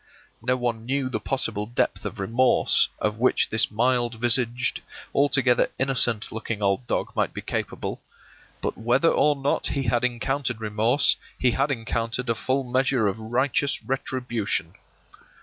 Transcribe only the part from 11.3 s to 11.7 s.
he had